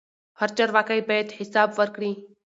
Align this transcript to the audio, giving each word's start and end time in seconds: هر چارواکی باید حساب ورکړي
هر 0.39 0.49
چارواکی 0.57 0.99
باید 1.09 1.29
حساب 1.39 1.69
ورکړي 1.79 2.11